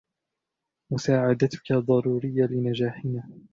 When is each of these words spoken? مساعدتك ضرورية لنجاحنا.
مساعدتك 0.91 1.73
ضرورية 1.77 2.45
لنجاحنا. 2.45 3.23